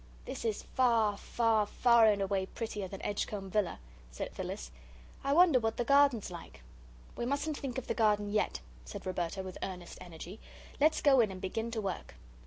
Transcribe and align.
"This 0.25 0.43
is 0.45 0.63
far, 0.63 1.15
far, 1.15 1.67
far 1.67 2.07
and 2.07 2.23
away 2.23 2.47
prettier 2.47 2.87
than 2.87 3.03
Edgecombe 3.05 3.51
Villa," 3.51 3.77
said 4.09 4.31
Phyllis. 4.33 4.71
"I 5.23 5.31
wonder 5.31 5.59
what 5.59 5.77
the 5.77 5.83
garden's 5.85 6.31
like." 6.31 6.63
"We 7.15 7.27
mustn't 7.27 7.55
think 7.59 7.77
of 7.77 7.85
the 7.85 7.93
garden 7.93 8.27
yet," 8.33 8.61
said 8.83 9.05
Roberta, 9.05 9.43
with 9.43 9.59
earnest 9.61 9.99
energy. 10.01 10.39
"Let's 10.79 11.01
go 11.03 11.19
in 11.19 11.29
and 11.29 11.39
begin 11.39 11.69
to 11.69 11.81
work." 11.81 12.15